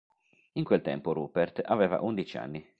In 0.53 0.63
quel 0.63 0.81
tempo 0.81 1.13
Rupert 1.13 1.61
aveva 1.63 2.01
undici 2.01 2.35
anni. 2.35 2.67